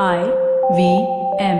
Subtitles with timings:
[0.00, 0.24] I
[0.74, 1.06] V
[1.38, 1.58] M.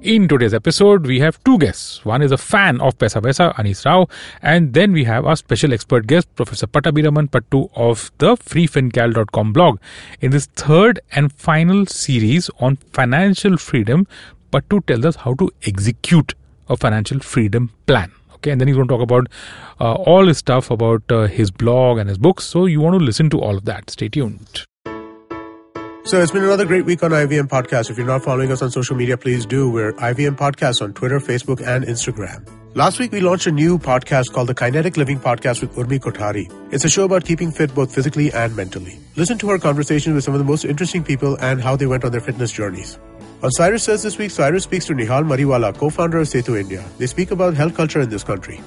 [0.00, 2.02] In today's episode, we have two guests.
[2.02, 4.08] One is a fan of Paisa Vaisa, Anees Rao,
[4.40, 9.78] and then we have our special expert guest, Professor Pattabiraman Pattu of the freefincal.com blog.
[10.22, 14.06] In this third and final series on financial freedom,
[14.50, 16.34] Pattu tells us how to execute
[16.70, 18.12] a financial freedom plan.
[18.36, 19.26] Okay, and then he's going to talk about
[19.78, 22.46] uh, all his stuff about uh, his blog and his books.
[22.46, 23.90] So you want to listen to all of that.
[23.90, 24.64] Stay tuned.
[26.06, 27.90] So it's been another great week on IVM Podcast.
[27.90, 29.68] If you're not following us on social media, please do.
[29.68, 32.48] We're IVM Podcast on Twitter, Facebook, and Instagram.
[32.74, 36.46] Last week, we launched a new podcast called the Kinetic Living Podcast with Urmi Kothari.
[36.72, 39.00] It's a show about keeping fit both physically and mentally.
[39.16, 42.04] Listen to our conversations with some of the most interesting people and how they went
[42.04, 43.00] on their fitness journeys.
[43.42, 46.84] On Cyrus Says this week, Cyrus speaks to Nihal Mariwala, co-founder of Setu India.
[46.98, 48.60] They speak about health culture in this country.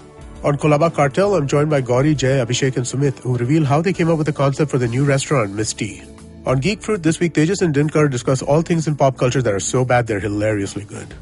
[0.44, 3.94] On Colaba Cartel, I'm joined by Gauri, Jay, Abhishek, and Sumit, who reveal how they
[3.94, 6.19] came up with the concept for the new restaurant, Miss Misty.
[6.49, 9.53] On Geek Fruit this week, Tejas and Dinkar discuss all things in pop culture that
[9.53, 11.13] are so bad they're hilariously good.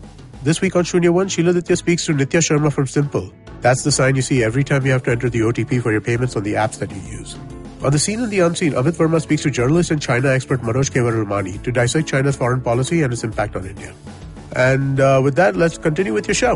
[0.43, 3.33] This week on Shunya One, Shiladitya speaks to Nitya Sharma from Simpl.
[3.59, 5.99] That's the sign you see every time you have to enter the OTP for your
[5.99, 7.35] payments on the apps that you use.
[7.83, 10.89] On the seen and the unseen, Amit Varma speaks to journalist and China expert Manoj
[10.91, 13.93] Kewalramani to dissect China's foreign policy and its impact on India.
[14.55, 16.55] And uh, with that, let's continue with your show.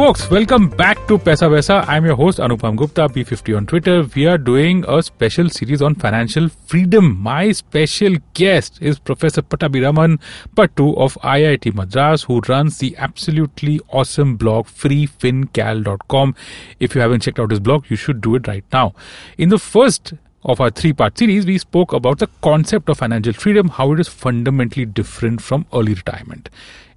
[0.00, 1.86] Folks, welcome back to Paisa Vaisa.
[1.86, 4.02] I'm your host Anupam Gupta, B50 on Twitter.
[4.16, 7.18] We are doing a special series on financial freedom.
[7.20, 10.18] My special guest is Professor Pattabiraman
[10.56, 16.34] Patu of IIT Madras, who runs the absolutely awesome blog freefincal.com.
[16.78, 18.94] If you haven't checked out his blog, you should do it right now.
[19.36, 23.34] In the first of our three part series, we spoke about the concept of financial
[23.34, 26.48] freedom, how it is fundamentally different from early retirement.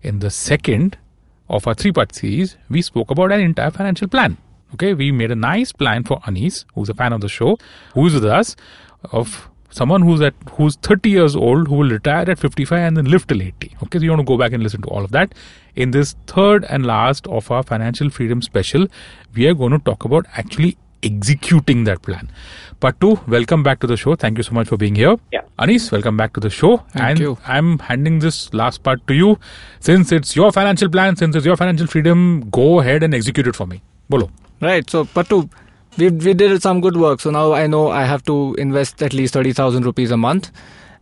[0.01, 0.97] In the second,
[1.49, 4.37] of our three part series, we spoke about an entire financial plan.
[4.73, 7.57] Okay, we made a nice plan for Anees, who's a fan of the show,
[7.93, 8.55] who's with us,
[9.11, 13.05] of someone who's at who's 30 years old who will retire at 55 and then
[13.05, 15.11] live till 80 okay so you want to go back and listen to all of
[15.11, 15.33] that
[15.75, 18.85] in this third and last of our financial freedom special
[19.33, 22.29] we are going to talk about actually executing that plan
[22.83, 24.13] Pattu, welcome back to the show.
[24.15, 25.15] Thank you so much for being here.
[25.31, 25.43] Yeah.
[25.57, 26.77] Anees, welcome back to the show.
[26.91, 27.37] Thank and you.
[27.47, 29.39] I'm handing this last part to you.
[29.79, 33.55] Since it's your financial plan, since it's your financial freedom, go ahead and execute it
[33.55, 33.81] for me.
[34.09, 34.29] Bolo.
[34.59, 34.89] Right.
[34.89, 35.49] So, Patu,
[35.97, 37.21] we we did some good work.
[37.21, 40.51] So now I know I have to invest at least thirty thousand rupees a month,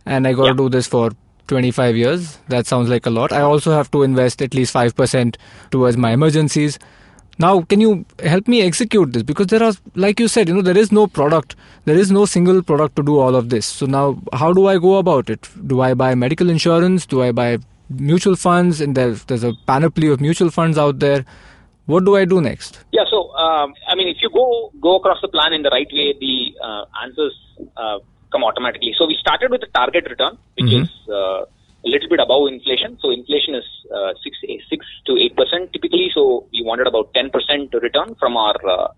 [0.06, 0.62] and I got to Yeah.
[0.64, 1.10] do this for
[1.48, 2.38] twenty five years.
[2.48, 3.32] That sounds like a lot.
[3.32, 5.36] I also have to invest at least five percent
[5.72, 6.78] towards my emergencies.
[7.42, 7.90] Now, can you
[8.32, 9.22] help me execute this?
[9.30, 9.72] Because there are,
[10.06, 13.02] like you said, you know, there is no product, there is no single product to
[13.02, 13.66] do all of this.
[13.66, 15.48] So now, how do I go about it?
[15.72, 17.06] Do I buy medical insurance?
[17.14, 17.48] Do I buy
[18.10, 18.80] mutual funds?
[18.80, 21.24] And there's there's a panoply of mutual funds out there.
[21.86, 22.78] What do I do next?
[22.92, 24.46] Yeah, so um, I mean, if you go
[24.88, 26.36] go across the plan in the right way, the
[26.68, 27.34] uh, answers
[27.76, 27.98] uh,
[28.30, 28.94] come automatically.
[28.98, 30.82] So we started with the target return, which Mhm.
[30.84, 31.40] is uh,
[31.84, 32.98] a little bit above inflation.
[33.00, 34.38] So inflation is uh, six
[34.70, 36.10] six to eight percent typically.
[36.14, 38.88] So we wanted about ten percent return from our uh,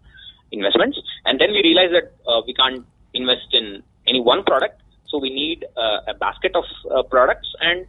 [0.52, 2.84] investments, and then we realized that uh, we can't
[3.14, 4.80] invest in any one product.
[5.08, 7.86] So we need uh, a basket of uh, products, and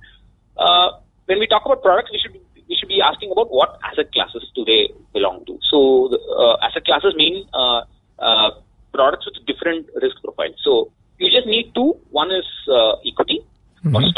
[0.58, 0.92] uh,
[1.26, 2.40] when we talk about products, we should
[2.70, 5.60] we should be asking about what asset classes do they belong to.
[5.70, 7.82] So the, uh, asset classes mean uh,
[8.20, 8.52] uh,
[8.94, 10.56] products with different risk profiles.
[10.64, 11.98] So you just need two.
[12.12, 13.46] One is uh, equity
[13.94, 14.14] or and uh, the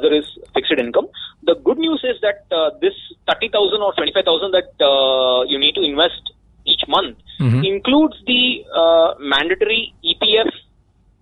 [0.00, 1.08] other is fixed income.
[1.48, 2.96] The good news is that uh, this
[3.28, 6.22] thirty thousand or twenty five thousand that uh, you need to invest
[6.66, 10.50] each month includes the uh, mandatory EPF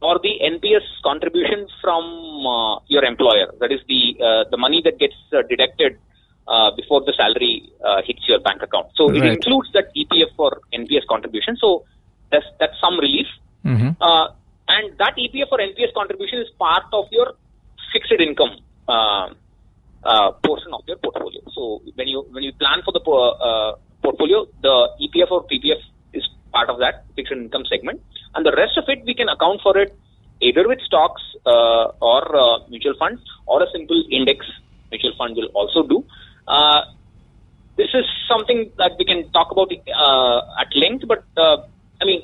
[0.00, 2.04] or the NPS contribution from
[2.46, 3.48] uh, your employer.
[3.60, 5.98] That is the uh, the money that gets uh, deducted
[6.46, 8.88] uh, before the salary uh, hits your bank account.
[8.94, 11.56] So it includes that EPF or NPS contribution.
[11.60, 11.84] So
[12.30, 13.26] that's that's some relief.
[13.64, 14.00] Mm-hmm.
[14.00, 14.28] Uh,
[14.68, 17.34] and that EPF or NPS contribution is part of your
[17.92, 19.28] fixed income uh,
[20.04, 21.40] uh, portion of your portfolio.
[21.54, 25.80] So when you when you plan for the uh, portfolio, the EPF or PPF
[26.14, 28.00] is part of that fixed income segment,
[28.34, 29.94] and the rest of it we can account for it
[30.40, 34.46] either with stocks uh, or uh, mutual funds or a simple index
[34.90, 36.04] mutual fund will also do.
[37.76, 42.22] This is something that we can talk about at length, but I mean,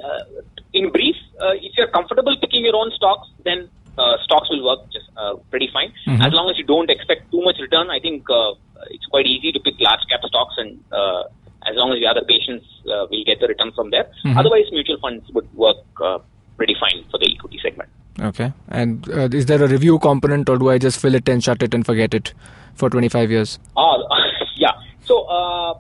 [0.73, 3.69] in brief, if you're comfortable picking your own stocks, then
[3.99, 5.93] uh, stocks will work just uh, pretty fine.
[6.21, 8.55] As long as you don't expect too much return, I think uh,
[8.91, 11.25] it's quite easy to pick large cap stocks, and uh,
[11.67, 14.11] as long as you have the patience, uh, we'll get the return from there.
[14.37, 16.19] Otherwise, mutual funds would work uh,
[16.57, 17.89] pretty fine for the equity segment.
[18.21, 18.53] Okay.
[18.69, 21.63] And uh, is there a review component, or do I just fill it and shut
[21.63, 22.33] it and forget it
[22.75, 23.59] for 25 years?
[23.77, 23.97] Ah,
[24.57, 24.73] yeah.
[25.05, 25.79] So uh,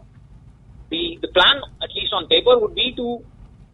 [0.90, 3.22] the the plan, at least least on paper, would be to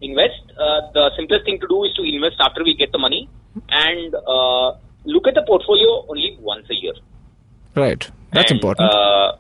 [0.01, 0.43] invest.
[0.59, 3.29] Uh, the simplest thing to do is to invest after we get the money
[3.69, 4.73] and uh,
[5.05, 6.95] look at the portfolio only once a year.
[7.75, 8.11] Right.
[8.33, 8.91] That's And, important.
[8.91, 9.37] Uh,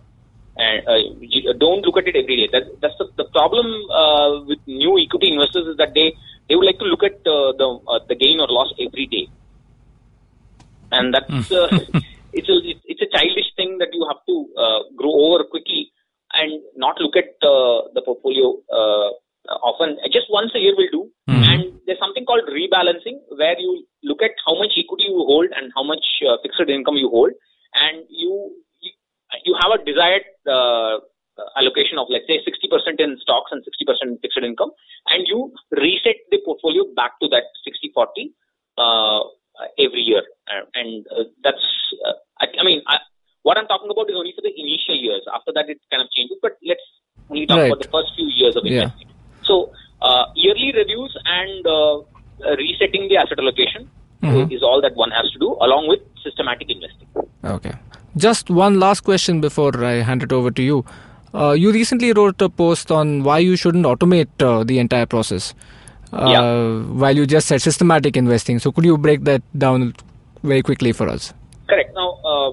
[0.56, 2.48] and uh, don't look at it every day.
[2.52, 6.14] That, that's the, the problem uh, with new equity investors is that they,
[6.48, 9.28] they would like to look at uh, the uh, the gain or loss every day,
[10.90, 11.68] and that's uh,
[12.32, 15.92] it's a it's a childish thing that you have to uh, grow over quickly
[16.34, 19.14] and not look at uh, the portfolio uh,
[19.62, 19.96] often.
[20.12, 21.10] Just once a year will do.
[21.28, 25.74] And there's something called rebalancing where you look at how much equity you hold and
[25.74, 27.34] how much uh, fixed income you hold,
[27.74, 28.54] and you
[29.42, 31.02] you, have a desired uh,
[31.58, 34.70] allocation of let's say 60% in stocks and 60% in fixed income,
[35.10, 38.30] and you reset the portfolio back to that 60-40
[38.78, 39.26] uh,
[39.82, 41.66] every year, uh, and uh, that's
[42.06, 43.02] uh, I, I mean I,
[43.42, 45.26] what I'm talking about is only for the initial years.
[45.34, 46.38] After that, it kind of changes.
[46.40, 46.86] But let's
[47.30, 47.72] only talk Right.
[47.72, 48.92] about the first few years of Yeah.
[48.92, 49.08] investing.
[49.42, 51.09] So uh, yearly reviews
[51.40, 53.88] and uh, resetting the asset allocation
[54.22, 54.52] Mhm.
[54.56, 57.08] is all that one has to do, along with systematic investing.
[57.52, 57.72] Okay.
[58.24, 60.84] Just one last question before I hand it over to you.
[61.32, 65.54] Uh, you recently wrote a post on why you shouldn't automate uh, the entire process.
[66.12, 66.48] Uh, Yeah.
[67.02, 68.58] While you just said systematic investing.
[68.58, 69.94] So could you break that down
[70.42, 71.32] very quickly for us?
[71.68, 71.94] Correct.
[71.94, 72.50] Now, uh,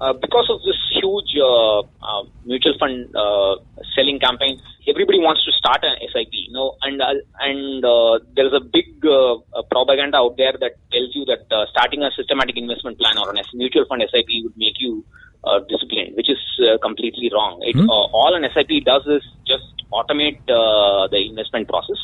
[0.00, 1.78] uh, because of this huge uh,
[2.10, 3.54] uh, mutual fund uh,
[3.98, 4.54] selling campaign,
[4.86, 6.30] everybody wants to start an SIP.
[6.46, 9.36] You know, and uh, and uh, there is a big uh,
[9.74, 13.38] propaganda out there that tells you that uh, starting a systematic investment plan or an
[13.38, 15.04] S- mutual fund SIP would make you
[15.44, 17.58] uh, disciplined, which is uh, completely wrong.
[17.62, 17.90] It, Hmm.
[17.90, 22.00] uh, all an SIP does is just automate uh, the investment process.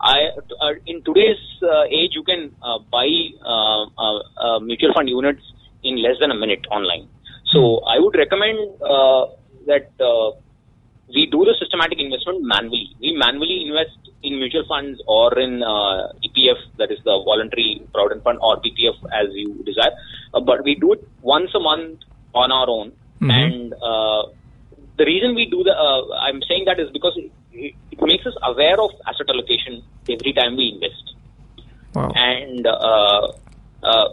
[0.00, 0.30] I,
[0.62, 3.08] uh, in today's uh, age, you can uh, buy
[3.44, 5.42] uh, uh, uh, mutual fund units
[5.82, 7.08] in less than a minute online.
[7.52, 9.26] So I would recommend uh,
[9.66, 10.30] that uh,
[11.14, 12.94] we do the systematic investment manually.
[13.00, 18.24] We manually invest in mutual funds or in uh, EPF, that is the voluntary provident
[18.24, 19.92] fund, or PPF as you desire.
[20.34, 22.00] Uh, but we do it once a month
[22.34, 22.92] on our own.
[23.20, 23.30] Mhm.
[23.30, 24.22] And uh,
[24.98, 28.26] the reason we do the, uh, I'm saying that is because it, it, it makes
[28.26, 31.14] us aware of asset allocation every time we invest
[31.94, 32.12] Wow.
[32.14, 33.32] and uh,
[33.82, 34.08] uh,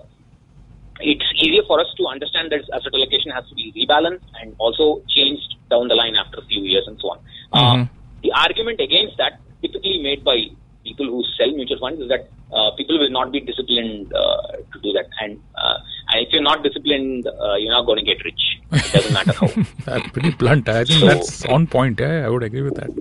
[0.99, 5.03] it's easier for us to understand that asset allocation has to be rebalanced and also
[5.09, 7.19] changed down the line after a few years and so on.
[7.53, 7.83] Mhm.
[7.83, 7.85] Uh,
[8.23, 10.37] the argument against that, typically made by
[10.83, 14.41] people who sell mutual funds, is that uh, people will not be disciplined uh,
[14.73, 15.77] to do that, and, uh,
[16.09, 18.41] and if you're not disciplined, uh, you're not going to get rich.
[18.71, 19.47] It doesn't matter how.
[19.85, 20.69] That's pretty blunt.
[20.69, 21.99] I think So- that's on point.
[21.99, 22.91] Yeah, I would agree with that.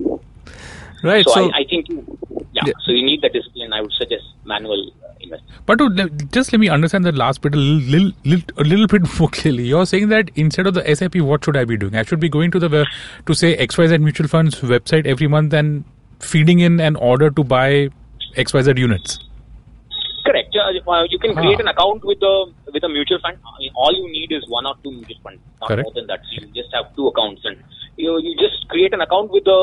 [1.03, 1.23] Right.
[1.25, 2.73] so So, I, I think, yeah, Yeah.
[2.85, 3.73] So you need the discipline.
[3.73, 4.91] I would suggest manual
[5.33, 5.37] uh.
[5.65, 9.03] But to, just let me understand the last bit a little, little, a little bit
[9.19, 9.63] more clearly.
[9.67, 11.95] You're saying that instead of the SIP, what should I be doing?
[11.95, 12.85] I should be going to the
[13.25, 15.83] to say XYZ Mutual Funds website every month and
[16.19, 17.89] feeding in an order to buy
[18.35, 19.19] XYZ units.
[20.25, 20.55] Correct.
[20.55, 21.63] Uh, uh, you can create Ah.
[21.63, 23.37] an account with a with a mutual fund.
[23.45, 25.85] I mean, all you need is one or two mutual funds, not Correct.
[25.85, 26.21] more than that.
[26.29, 27.57] So you just have two accounts, and
[27.95, 29.59] you you just create an account with the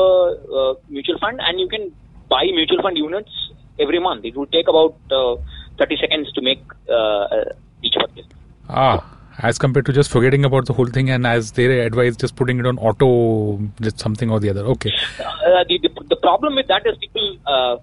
[0.61, 1.91] uh, mutual fund, and you can
[2.29, 3.33] buy mutual fund units
[3.79, 4.25] every month.
[4.25, 5.35] It will take about uh,
[5.77, 7.43] 30 seconds to make uh, uh,
[7.81, 8.25] each purchase.
[8.69, 9.03] Ah,
[9.39, 12.59] as compared to just forgetting about the whole thing and as they advise just putting
[12.59, 14.61] it on auto, just something or the other.
[14.61, 14.91] Okay.
[15.19, 17.77] Uh, the, the the problem with that is people uh,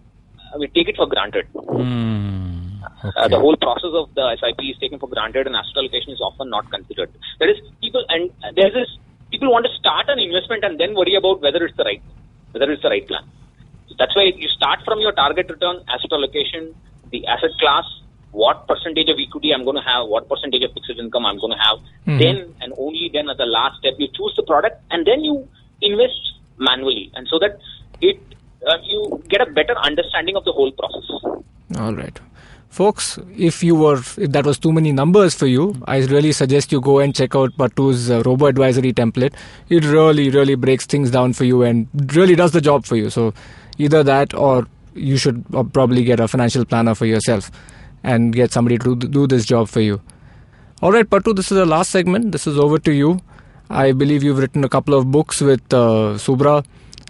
[0.59, 1.47] we take it for granted.
[1.55, 2.83] Hmm.
[3.17, 6.21] Uh, the whole process of the SIP is taken for granted, and asset allocation is
[6.21, 7.11] often not considered.
[7.39, 8.89] There is people, and there's this
[9.31, 12.03] people want to start an investment and then worry about whether it's the right,
[12.53, 13.25] whether it's the right plan.
[14.01, 16.75] That's why you start from your target return, asset allocation,
[17.11, 17.85] the asset class,
[18.33, 21.53] what percentage of equity I'm going to have, what percentage of fixed income I'm going
[21.57, 21.79] to have.
[22.07, 22.19] Mhm.
[22.23, 25.37] Then and only then at the last step you choose the product, and then you
[25.83, 27.59] invest manually, and so that
[28.01, 28.19] it
[28.67, 31.07] uh, you get a better understanding of the whole process.
[31.79, 32.21] all right.
[32.71, 36.71] Folks, if you were, if that was too many numbers for you, I really suggest
[36.71, 39.35] you go and check out Patu's uh, robo advisory template.
[39.69, 43.11] It really, really breaks things down for you and really does the job for you.
[43.11, 43.35] So
[43.87, 47.51] either that or you should uh, probably get a financial planner for yourself
[48.03, 50.01] and get somebody to do this job for you.
[50.83, 52.33] All right, Patu, this is the last segment.
[52.33, 53.21] This is over to you.
[53.69, 56.65] I believe you've written a couple of books with uh, Subra,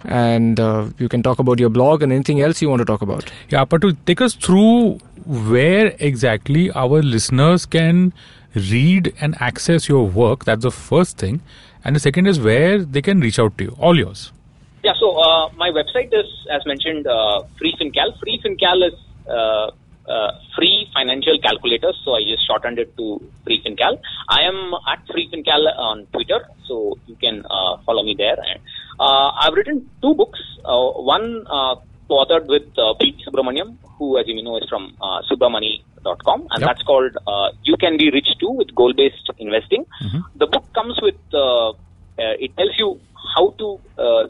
[0.05, 3.01] and uh, you can talk about your blog and anything else you want to talk
[3.01, 3.31] about.
[3.49, 8.13] Yeah, to take us through where exactly our listeners can
[8.53, 11.41] read and access your work, that's the first thing.
[11.83, 13.75] And the second is where they can reach out to you.
[13.79, 14.31] All yours.
[14.83, 18.17] Yeah, so uh, my website is, as mentioned, uh, Free FinCal.
[18.19, 18.97] Free FinCal is
[19.29, 19.69] uh,
[20.09, 23.99] uh, free financial calculators, so I just shortened it to Free FinCal.
[24.27, 28.37] I am at Free FinCal on Twitter, so you can uh, follow me there.
[28.49, 28.59] And
[29.07, 30.41] Uh, I've written two books.
[30.71, 31.75] Uh, one uh,
[32.09, 33.15] co-authored with uh, P.
[33.25, 36.67] Subramanyam, who, as you may know, is from uh, subramoney.com, and Yep.
[36.67, 39.85] that's called uh, "You Can Be Rich Too" with goal-based investing.
[40.43, 42.89] The book comes with uh, uh, it tells you
[43.35, 44.23] how to uh,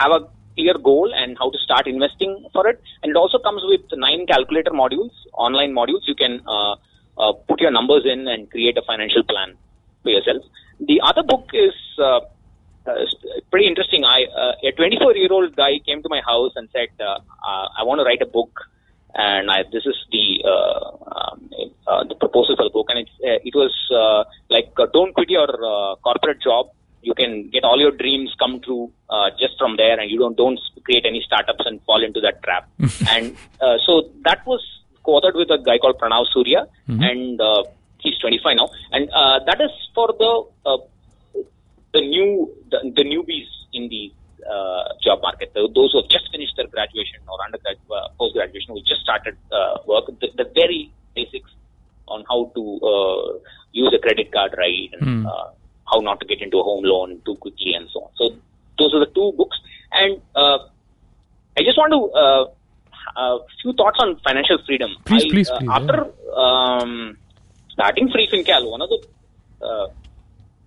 [0.00, 0.20] have a
[0.56, 4.26] clear goal and how to start investing for it, and it also comes with nine
[4.26, 6.02] calculator modules, online modules.
[6.06, 6.74] You can uh,
[7.18, 9.56] uh, put your numbers in and create a financial plan
[10.02, 10.42] for yourself.
[10.80, 12.20] The other book is uh,
[12.86, 13.06] uh,
[13.50, 14.04] pretty interesting.
[14.04, 17.20] I uh, a 24 year old guy came to my house and said, uh,
[17.78, 18.68] "I want to write a book."
[19.14, 21.50] And I, this is the um,
[22.08, 23.74] the proposal for the book, and uh, it was
[24.48, 25.48] like don't quit your
[26.02, 26.70] corporate job.
[27.02, 30.36] You can get all your dreams come true uh, just from there, and you don't
[30.36, 32.68] don't create any startups and fall into that trap.
[33.10, 34.62] and uh, so that was
[35.04, 36.66] co-authored with a guy called Pranav Surya,
[37.02, 37.64] and uh,
[37.98, 40.32] he's 25 now, and uh, that is for the
[40.64, 40.78] uh,
[41.92, 44.12] the new the, the newbies in the
[44.48, 48.34] uh, job market, the, those who have just finished their graduation or undergrad, uh, post
[48.34, 51.50] graduation, who just started uh, work, the, the very basics
[52.08, 53.38] on how to uh,
[53.72, 55.48] use a credit card right and uh,
[55.92, 58.10] how not to get into a home loan too quickly and so on.
[58.16, 58.30] So
[58.78, 59.58] those are the two books,
[59.92, 60.58] and uh,
[61.58, 62.44] I just want to uh,
[63.16, 64.90] a few thoughts on financial freedom.
[65.04, 66.06] Please, I, please, uh, please, After
[66.36, 67.18] um,
[67.70, 69.86] starting Free FinCal, one of the uh,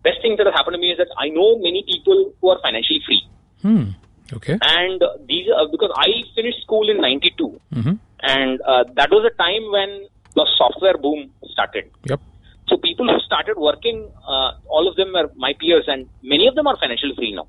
[0.03, 2.59] best things that has happened to me is that I know many people who are
[2.61, 3.27] financially free.
[3.61, 3.89] Hmm.
[4.33, 4.57] Okay.
[4.61, 7.93] And uh, these are because I finished school in 92 Mm-hmm.
[8.21, 11.91] and uh, that was a time when the software boom started.
[12.05, 12.21] Yep.
[12.67, 16.55] So people who started working, uh, all of them were my peers and many of
[16.55, 17.47] them are financially free now.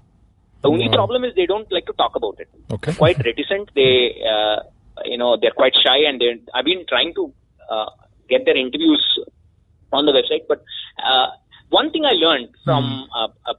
[0.62, 0.94] The only Wow.
[0.94, 2.48] problem is they don't like to talk about it.
[2.72, 2.92] Okay.
[2.94, 3.70] Quite reticent.
[3.74, 3.92] They,
[4.32, 4.56] uh,
[5.04, 7.32] you know, they're quite shy and they I've been trying to
[7.70, 7.86] uh,
[8.28, 9.04] get their interviews
[9.92, 10.44] on the website.
[10.48, 10.62] But
[11.02, 11.28] uh,
[11.70, 13.54] one thing I learned from a, a,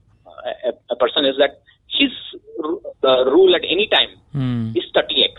[0.70, 2.12] a, a person is that his
[3.04, 4.72] uh, rule at any time Hmm.
[4.76, 5.34] is 30x.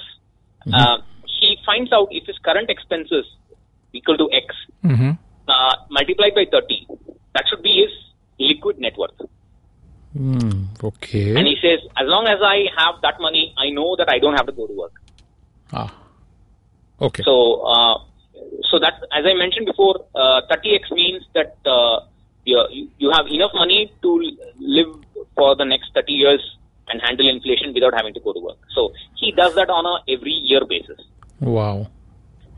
[0.72, 0.98] Uh,
[1.40, 3.24] he finds out if his current expenses
[3.92, 4.46] equal to X
[4.84, 5.10] Mm-hmm.
[5.48, 6.86] Uh, multiplied by 30.
[7.34, 7.92] That should be his
[8.38, 9.18] liquid net worth.
[10.16, 10.64] Hmm.
[10.82, 11.36] Okay.
[11.36, 14.34] And he says, as long as I have that money, I know that I don't
[14.34, 14.92] have to go to work.
[15.72, 15.94] ah.
[17.00, 17.22] Okay.
[17.22, 17.98] So, uh,
[18.70, 22.00] so that as I mentioned before, uh, 30x means that uh,
[22.44, 24.96] you, you have enough money to live
[25.36, 26.56] for the next 30 years
[26.88, 28.58] and handle inflation without having to go to work.
[28.74, 30.98] So he does that on a every year basis.
[31.40, 31.86] wow.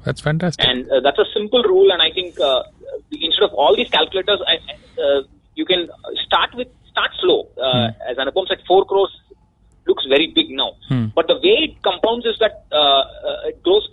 [0.04, 0.66] That's fantastic.
[0.66, 2.62] and uh, that's a simple rule and i think uh,
[3.28, 4.56] instead of all these calculators I,
[5.04, 5.20] uh,
[5.54, 5.82] you can
[6.26, 9.12] start with start slow uh, as anupam said 4 crores
[9.88, 11.06] looks very big now Hmm.
[11.18, 13.86] but the way it compounds is that uh, uh, it grows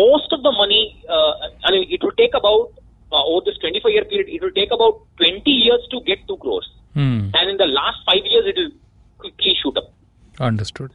[0.00, 0.82] most of the money
[1.16, 1.32] uh,
[1.66, 2.70] i mean it will take about
[3.14, 6.38] uh, over this 25 year period it will take about 20 years to get 2
[6.46, 6.68] crores
[7.00, 7.20] Hmm.
[7.38, 8.72] and in the last 5 years it will
[9.24, 9.88] quickly shoot up
[10.48, 10.90] Understood.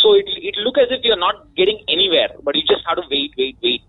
[0.00, 3.04] so it it look as if you're not getting anywhere, but you just have to
[3.12, 3.82] wait, wait, wait,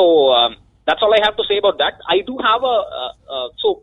[0.00, 2.00] so um, that's all I have to say about that.
[2.08, 3.82] I do have a uh, uh, so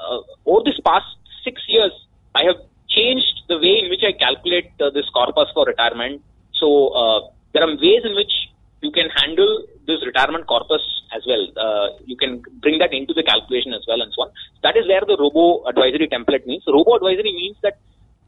[0.00, 1.04] uh, over this past
[1.44, 1.92] six years,
[2.34, 2.56] I have
[2.88, 6.22] changed the way in which I calculate uh, this corpus for retirement.
[6.54, 7.20] So uh,
[7.52, 8.32] there are ways in which
[8.80, 10.80] you can handle this retirement corpus
[11.14, 11.44] as well.
[11.52, 14.30] Uh, you can bring that into the calculation as well, and so on.
[14.62, 16.64] That is where the robo advisory template means.
[16.66, 17.76] Robo advisory means that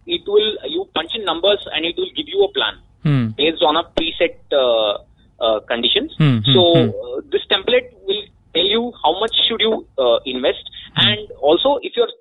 [0.06, 3.28] it will you punch in numbers and it will give you a plan Hmm.
[3.28, 4.98] based on a preset uh,
[5.40, 6.12] uh, conditions.
[6.18, 6.90] Hmm, hmm, so hmm.
[7.50, 8.22] Template will
[8.54, 10.64] tell you how much should you uh, invest,
[10.96, 12.12] and also if you're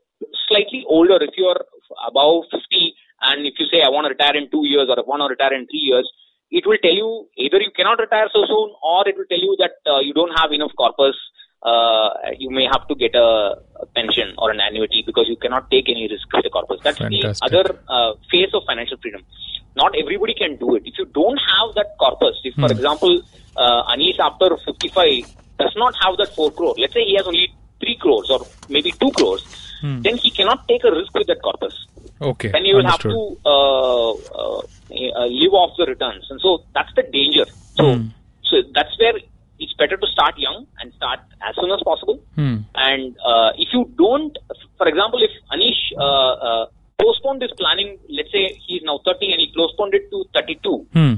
[0.48, 1.62] slightly older, if you're
[2.08, 5.04] above 50, and if you say I want to retire in two years or I
[5.06, 6.10] want to retire in three years,
[6.52, 9.56] it will tell you either you cannot retire so soon, or it will tell you
[9.60, 11.16] that uh, you don't have enough corpus.
[11.62, 15.70] Uh, you may have to get a, a pension or an annuity because you cannot
[15.70, 16.80] take any risk with the corpus.
[16.84, 17.36] That's Fantastic.
[17.36, 19.22] the other uh, phase of financial freedom.
[19.76, 20.84] Not everybody can do it.
[20.86, 23.22] If you don't have that corpus, if for example
[23.64, 27.48] uh, Anish after 55 does not have that 4 crore, let's say he has only
[27.82, 28.40] 3 crores or
[28.70, 29.44] maybe 2 crores,
[30.06, 31.76] then he cannot take a risk with that corpus.
[32.22, 32.50] Okay.
[32.56, 33.12] Then you will Understood.
[33.12, 34.62] have to uh, uh,
[35.22, 37.46] uh, live off the returns, and so that's the danger.
[37.78, 38.08] So, Hmm.
[38.50, 39.14] so that's where
[39.64, 42.18] it's better to start young and start as soon as possible.
[42.36, 42.58] Hmm.
[42.76, 44.36] And uh, if you don't,
[44.78, 46.66] for example, if Anish uh, uh,
[47.02, 51.14] postponed this planning, let's say he's now 30 and he postponed it to 32, Hmm.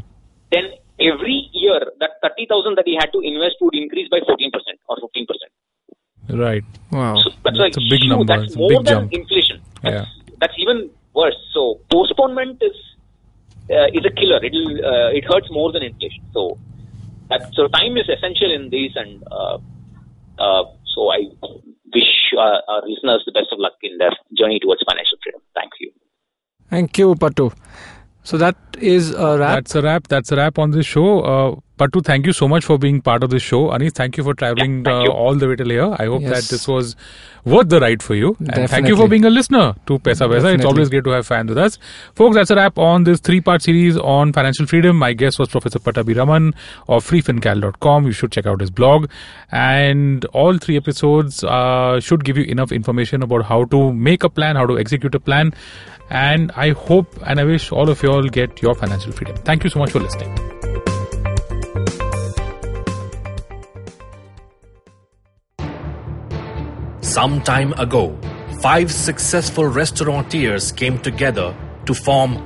[0.51, 0.65] then
[0.99, 4.51] every year that 30,000 that he had to invest would increase by 14%
[4.89, 6.37] or 15%.
[6.45, 6.63] Right.
[6.91, 7.15] Wow.
[7.23, 8.25] So that's, That's a big huge, number.
[8.25, 9.13] That's It's a more big than jump.
[9.13, 9.57] inflation.
[9.81, 10.05] That's, Yeah.
[10.39, 11.39] that's even worse.
[11.53, 12.77] So postponement is
[13.69, 14.39] uh, is a killer.
[14.43, 16.23] It'll uh, it hurts more than inflation.
[16.33, 16.57] So
[17.29, 19.57] that so time is essential in these, and uh,
[20.45, 20.63] uh,
[20.93, 21.19] so I
[21.95, 25.41] wish uh, our listeners the best of luck in their journey towards financial freedom.
[25.55, 25.91] Thank you.
[26.69, 27.51] Thank you, Patu.
[28.23, 29.55] So that is a wrap.
[29.55, 30.07] That's a wrap.
[30.07, 31.21] That's a wrap on this show.
[31.21, 33.69] Uh, Patu, thank you so much for being part of this show.
[33.69, 35.09] Anees, thank you for traveling Yeah, uh, you.
[35.09, 35.95] all the way till here.
[35.97, 36.29] I hope Yes.
[36.33, 36.95] that this was
[37.43, 38.37] worth the ride for you.
[38.53, 40.53] And thank you for being a listener to Paisa Pesa.
[40.53, 41.79] It's always great to have fans with us.
[42.13, 44.95] Folks, that's a wrap on this three-part series on financial freedom.
[44.97, 46.53] My guest was Professor Pattabiraman
[46.87, 48.05] of freefincal.com.
[48.05, 49.09] You should check out his blog.
[49.51, 54.29] And all three episodes uh, should give you enough information about how to make a
[54.29, 55.53] plan, how to execute a plan.
[56.11, 59.37] And I hope and I wish all of you all get your financial freedom.
[59.37, 60.35] Thank you so much for listening.
[66.99, 68.19] Some time ago,
[68.59, 72.45] five successful restaurateurs came together to form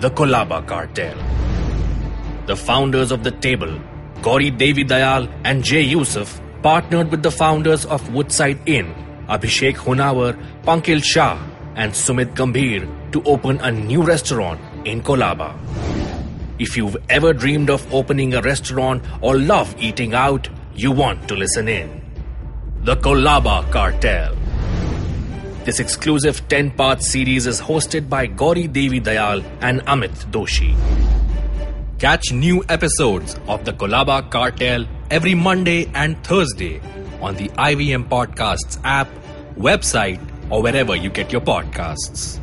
[0.00, 1.16] the Colaba cartel.
[2.44, 3.80] The founders of the table,
[4.20, 8.92] Gauri Devidayal and Jay Yousuf, partnered with the founders of Woodside Inn,
[9.28, 11.38] Abhishek Honawar, Pankil Shah,
[11.76, 15.54] and Sumit Gambhir to open a new restaurant in Colaba.
[16.58, 21.36] If you've ever dreamed of opening a restaurant or love eating out, you want to
[21.36, 22.02] listen in.
[22.82, 24.34] The Colaba Cartel.
[25.64, 30.74] This exclusive 10 part series is hosted by Gauri Devidayal and Amit Doshi.
[31.98, 36.80] Catch new episodes of the Colaba Cartel every Monday and Thursday
[37.20, 39.08] on the IVM Podcasts app,
[39.58, 42.40] website, or wherever you get your podcasts.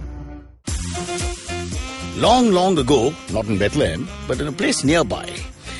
[2.17, 5.29] Long, long ago, not in Bethlehem, but in a place nearby,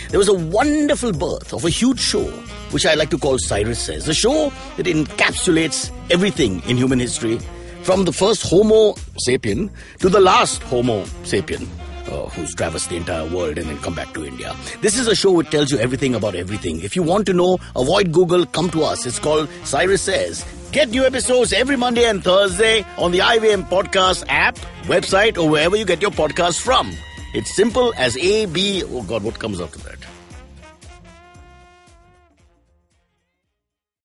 [0.10, 2.26] there was a wonderful birth of a huge show,
[2.72, 4.08] which I like to call Cyrus Says.
[4.08, 7.40] A show that encapsulates everything in human history,
[7.84, 8.94] from the first Homo
[9.28, 11.68] sapien to the last Homo sapien.
[12.06, 14.54] Uh, who's traversed the entire world and then come back to India.
[14.82, 16.82] This is a show which tells you everything about everything.
[16.82, 19.06] If you want to know, avoid Google, come to us.
[19.06, 20.46] It's called Cyrus Says.
[20.74, 25.76] Get new episodes every Monday and Thursday on the IVM Podcast app, website, or wherever
[25.76, 26.92] you get your podcasts from.
[27.36, 30.03] It's simple as A, B, oh God, what comes after that?